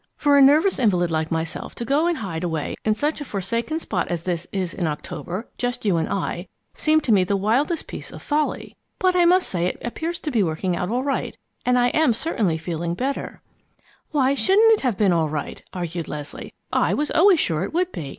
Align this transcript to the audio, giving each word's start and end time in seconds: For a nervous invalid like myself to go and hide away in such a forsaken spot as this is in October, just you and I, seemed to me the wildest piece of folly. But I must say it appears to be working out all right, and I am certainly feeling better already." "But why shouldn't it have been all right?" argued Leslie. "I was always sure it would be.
For 0.17 0.35
a 0.35 0.41
nervous 0.41 0.79
invalid 0.79 1.11
like 1.11 1.29
myself 1.29 1.75
to 1.75 1.85
go 1.85 2.07
and 2.07 2.17
hide 2.17 2.43
away 2.43 2.75
in 2.83 2.95
such 2.95 3.21
a 3.21 3.23
forsaken 3.23 3.79
spot 3.79 4.07
as 4.07 4.23
this 4.23 4.47
is 4.51 4.73
in 4.73 4.87
October, 4.87 5.47
just 5.59 5.85
you 5.85 5.97
and 5.97 6.09
I, 6.09 6.47
seemed 6.73 7.03
to 7.03 7.11
me 7.11 7.23
the 7.23 7.37
wildest 7.37 7.85
piece 7.85 8.11
of 8.11 8.23
folly. 8.23 8.75
But 8.97 9.15
I 9.15 9.25
must 9.25 9.47
say 9.47 9.67
it 9.67 9.77
appears 9.83 10.19
to 10.21 10.31
be 10.31 10.41
working 10.41 10.75
out 10.75 10.89
all 10.89 11.03
right, 11.03 11.37
and 11.67 11.77
I 11.77 11.89
am 11.89 12.13
certainly 12.13 12.57
feeling 12.57 12.95
better 12.95 13.21
already." 13.21 13.41
"But 13.77 13.83
why 14.17 14.33
shouldn't 14.33 14.73
it 14.73 14.81
have 14.81 14.97
been 14.97 15.13
all 15.13 15.29
right?" 15.29 15.61
argued 15.71 16.07
Leslie. 16.07 16.51
"I 16.73 16.95
was 16.95 17.11
always 17.11 17.39
sure 17.39 17.61
it 17.63 17.71
would 17.71 17.91
be. 17.91 18.09